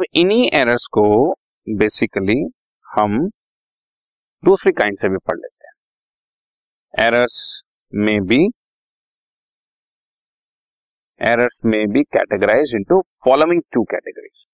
अब 0.00 0.04
इन्हीं 0.14 0.44
एरर्स 0.54 0.86
को 0.92 1.02
बेसिकली 1.66 2.36
हम 2.86 3.16
दूसरी 4.42 4.72
काइंड 4.72 4.96
से 4.98 5.08
भी 5.08 5.16
पढ़ 5.28 5.36
लेते 5.36 5.66
हैं। 5.66 7.06
Errors 7.06 7.40
may 7.92 8.20
be 8.26 8.38
errors 11.20 11.60
may 11.64 11.86
be 11.88 12.02
categorise 12.16 12.72
into 12.74 13.00
following 13.24 13.62
two 13.72 13.82
categories 13.90 14.44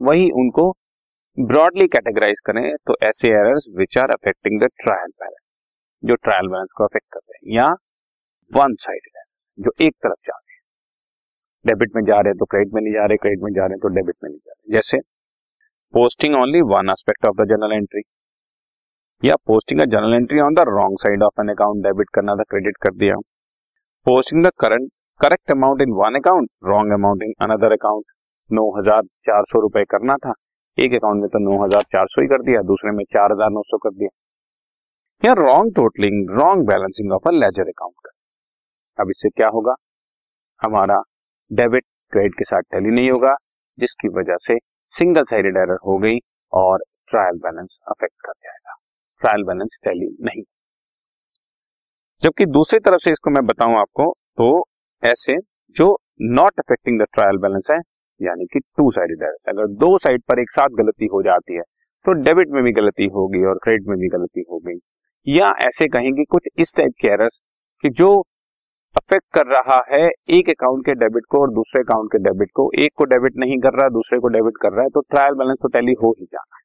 वही 0.00 0.30
उनको 0.42 0.70
ब्रॉडली 1.38 1.86
कैटेगराइज 1.88 2.40
करें 2.46 2.64
तो 2.86 2.96
ऐसे 3.02 3.28
errors 3.30 3.68
which 3.78 3.98
are 3.98 4.10
affecting 4.10 4.60
the 4.60 4.70
trial 4.82 5.10
balance 5.20 5.42
जो 6.02 6.14
ट्रायल 6.14 6.48
बैलेंस 6.48 6.68
को 6.76 6.84
अफेक्ट 6.84 7.06
करते 7.12 7.36
हैं, 7.36 7.54
या 7.56 7.66
वन 8.50 8.74
साइड 8.80 9.10
जो 9.58 9.72
एक 9.80 9.94
तरफ़ 9.94 10.20
जा 10.26 10.38
डेबिट 11.64 11.96
में 11.96 12.02
जा 12.04 12.16
रहे 12.16 12.30
हैं 12.30 12.38
तो 12.38 12.44
क्रेडिट 12.46 12.74
में 12.74 12.80
नहीं 12.82 12.92
जा 12.94 13.04
रहे, 13.04 13.16
क्रेडिट 13.16 13.42
में 13.42 13.52
जा 13.52 13.62
रहे 13.62 13.72
हैं 13.72 13.80
तो 13.80 13.88
डेबिट 13.90 14.16
में 14.22 14.28
नहीं 14.30 14.38
जा 14.38 14.52
रहे। 14.52 14.74
जैसे 14.74 14.98
posting 15.94 16.34
only 16.36 16.60
one 16.68 16.90
aspect 16.90 17.26
of 17.28 17.36
the 17.36 17.48
general 17.48 17.72
entry 17.74 18.02
या 19.22 19.34
posting 19.46 19.80
a 19.80 19.84
general 19.86 20.14
entry 20.14 20.40
on 20.40 20.54
the 20.54 20.64
wrong 20.68 20.98
side 21.00 21.22
of 21.22 21.40
an 21.40 21.48
account 21.50 21.82
debit 21.84 22.08
करना 22.14 22.34
था 22.36 22.42
क्रेडिट 22.48 22.76
कर 22.82 22.94
दिया। 22.96 23.16
Posting 24.06 24.44
the 24.44 24.50
current 24.60 24.90
correct 25.20 25.50
amount 25.52 25.82
in 25.82 25.92
one 25.94 26.14
account 26.16 26.48
wrong 26.66 26.92
amount 26.92 27.22
in 27.22 27.34
another 27.42 27.72
account 27.72 28.04
नौ 28.50 28.64
हज़ार 28.78 29.02
चार 29.26 29.44
सौ 29.44 29.60
रुपए 29.60 29.84
करना 29.90 30.16
था। 30.16 30.32
एक 30.78 30.94
अकाउंट 30.94 31.20
में 31.20 31.28
तो 31.30 31.38
नौ 31.40 31.62
हज़ार 31.64 31.82
चार 31.92 32.06
सौ 32.08 32.22
ही 32.22 32.28
कर 32.28 32.42
दिया, 32.42 32.62
दूसरे 32.62 32.90
में 32.92 33.04
चार 33.06 33.32
हज़ार 33.32 33.50
नौ 33.50 33.62
सौ 33.64 33.78
कर 33.78 33.90
दिया। 33.92 34.08
या 35.22 35.32
wrong 35.38 35.74
totalling 35.76 36.30
wrong 36.38 36.66
balancing 36.68 37.12
of 37.12 37.28
a 37.28 37.32
ledger 37.32 37.68
account 37.68 37.94
का 37.98 38.10
अब 38.98 39.10
इससे 39.10 39.28
क्या 39.30 39.48
होगा? 39.48 39.74
हमारा 40.60 41.02
डेबिट 41.50 41.84
क्रेडिट 42.12 42.34
के 42.34 42.44
साथ 42.44 42.62
टैली 42.72 42.90
नहीं 42.90 43.10
होगा, 43.10 43.34
जिसकी 43.78 44.08
वजह 44.10 44.36
से 44.42 44.58
सिंगल 44.92 45.24
साइडेड 45.24 45.56
एरर 45.56 45.78
हो 45.86 45.98
गई 45.98 46.18
और 46.52 46.82
ट्रायल 47.10 47.38
बैलेंस 47.38 47.78
अफेक्ट 47.88 48.14
कर 48.26 48.32
जाएगा। 48.32 48.74
ट्रायल 49.22 49.44
बैलेंस 49.44 49.80
टैली 49.84 50.08
नहीं। 50.22 50.42
जबकि 52.22 52.46
दूसरी 52.48 52.78
तरफ़ 52.80 53.04
से 53.04 53.10
इसको 53.10 53.30
मैं 53.30 53.44
बताऊँ 53.46 53.76
आपको 53.76 54.12
तो 54.38 54.48
ऐसे 55.02 55.36
जो 55.76 55.86
not 56.32 56.60
affecting 56.60 57.00
the 57.00 57.06
trial 57.14 57.38
balance 57.38 57.62
है, 57.70 57.78
यानी 58.20 58.44
कि 58.44 58.60
टू 58.60 58.90
साइडेड 58.90 59.22
एरर 59.22 59.52
अगर 59.52 59.66
दो 59.76 59.96
साइड 59.98 60.22
पर 60.22 60.40
एक 60.40 60.50
साथ 60.50 60.76
गलती 60.78 61.06
हो 61.12 61.22
जाती 61.22 61.54
है 61.54 61.62
तो 62.04 62.12
डेबिट 62.22 62.48
में 62.48 62.62
भी 62.64 62.72
गलती 62.72 63.06
होगी 63.14 63.44
और 63.44 63.58
क्रेडिट 63.64 63.88
में 63.88 63.98
भी 63.98 64.08
गलती 64.08 64.44
हो 64.50 64.58
गई 64.58 64.78
या 65.26 65.48
ऐसे 65.66 65.86
कहेंगे 65.88 66.24
कुछ 66.24 66.48
इस 66.58 66.74
टाइप 66.76 66.92
के 67.00 67.10
एरर्स 67.10 67.38
कि 67.84 67.90
जो 67.98 68.08
अफेक्ट 68.96 69.24
कर 69.34 69.46
रहा 69.48 69.76
है 69.88 70.00
एक 70.36 70.48
अकाउंट 70.50 70.84
के 70.86 70.94
डेबिट 70.94 71.24
को 71.30 71.40
और 71.40 71.50
दूसरे 71.52 71.82
अकाउंट 71.82 72.10
के 72.12 72.18
डेबिट 72.24 72.50
को। 72.54 72.70
एक 72.78 72.92
को 72.96 73.04
डेबिट 73.06 73.36
नहीं 73.36 73.58
कर 73.60 73.72
रहा, 73.72 73.88
दूसरे 73.90 74.18
को 74.20 74.28
डेबिट 74.28 74.58
कर 74.62 74.72
रहा 74.72 74.82
है 74.82 74.90
तो 74.90 75.00
ट्रायल 75.02 75.34
बैलेंस 75.34 75.58
तो 75.62 75.68
टैली 75.68 75.94
हो 76.02 76.10
ही 76.18 76.24
जाना 76.26 76.56
है। 76.56 76.62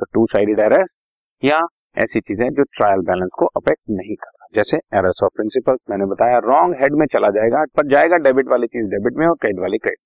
तो 0.00 0.06
टू 0.14 0.26
साइडेड 0.26 0.60
एरर्स 0.60 0.94
या 1.42 1.60
ऐसी 1.96 2.20
चीज़ें 2.22 2.48
जो 2.50 2.62
ट्रायल 2.70 3.00
बैलेंस 3.06 3.30
को 3.38 3.46
अफेक्ट 3.56 3.80
नहीं 3.92 4.16
कर 4.16 4.28
रहा। 4.28 4.46
जैसे 4.54 4.76
एरर्स 4.94 5.22
ऑफ़ 5.24 5.32
प्रिंसिपल 5.36 5.78
मैंने 5.90 6.06
बताया 6.06 6.38
रॉन्ग 6.44 6.74
हेड 6.80 6.94
में 6.94 7.06
चला 7.06 7.30
जाएगा, 7.30 7.64
पर 7.76 7.88
जाएगा 7.94 8.16
डेबिट 8.24 8.48
वाली 8.50 8.66
चीज़ 8.68 8.86
डेबिट 8.90 9.18
में 9.18 9.26
और 9.26 9.34
क्रेडिट 9.36 9.60
वाली 9.60 9.78
क्रेडिट 9.78 9.98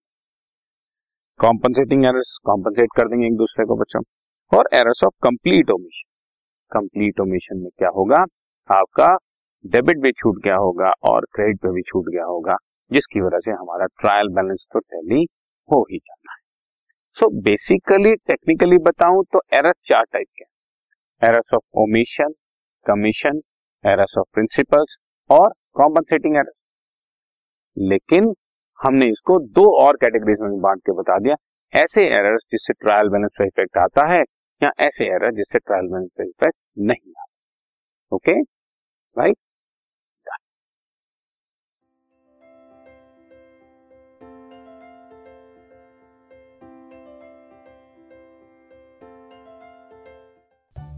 कॉम्पनसेटिंग 1.40 2.04
एरर्स 2.06 2.36
कॉम्पनसेट 2.44 2.88
कर 2.96 3.08
देंगे 3.08 3.26
एक 3.26 3.36
दूसरे 3.36 3.64
को 3.66 3.76
बच्चों। 3.76 4.02
और 4.52 4.68
errors 4.74 5.04
of 5.04 5.14
complete 5.22 5.70
omission 5.70 6.10
complete 6.72 7.20
omission 7.20 7.58
में 7.58 7.70
क्या 7.78 7.88
होगा? 7.96 8.24
आपका 8.70 9.08
डेबिट 9.64 9.98
भी 9.98 10.10
छूट 10.12 10.42
गया 10.44 10.56
होगा 10.56 10.90
और 11.04 11.26
क्रेडिट 11.34 11.58
पे 11.58 11.70
भी 11.72 11.82
छूट 11.82 12.08
गया 12.08 12.24
होगा, 12.24 12.56
जिसकी 12.90 13.20
वजह 13.20 13.38
से 13.40 13.50
हमारा 13.52 13.86
ट्रायल 14.00 14.28
बैलेंस 14.34 14.66
तो 14.72 14.78
टैली 14.80 15.22
हो 15.68 15.80
ही 15.90 15.98
जाना 15.98 16.32
है। 16.32 16.38
सो 17.16 17.28
बेसिकली 17.42 18.14
टेक्निकली 18.28 18.78
बताऊँ 18.84 19.24
तो 19.32 19.40
एरर्स 19.54 19.76
चार 19.84 20.04
टाइप 20.12 20.26
के 20.38 20.44
errors 21.22 21.54
of 21.54 21.80
omission 21.82 22.34
commission 22.86 23.40
errors 23.84 24.14
of 24.18 24.26
principles 24.34 24.96
और 25.30 25.52
कॉम्पनसेटिंग 25.74 26.36
एरर्स 26.36 26.56
लेकिन 27.76 28.32
हमने 28.80 29.06
इसको 29.10 29.38
दो 29.52 29.64
और 29.78 29.96
कैटेगरीज 29.96 30.40
में 30.40 30.60
बांट 30.60 30.80
के 30.80 30.92
बता 30.92 31.18
दिया। 31.18 31.36
ऐसे 31.72 32.04
एरर्स 32.08 32.42
जिससे 32.50 32.72
ट्रायल 32.74 33.08
बैलेंस 33.08 33.30
पर 33.38 33.46
इफ़ेक्ट 33.46 33.78
आता 33.78 34.06
है 34.08 34.20
या 34.62 34.70
ऐसे 34.86 35.04
एरर 35.06 35.32
जिससे 35.34 35.58
ट्रायल 35.58 35.86
बैलेंस 35.88 36.10
पे 36.18 36.24
इफ़ेक्ट 36.24 36.56
नहीं 36.80 37.12
आता। 37.12 37.32
Okay 38.12 38.40
right 39.16 39.36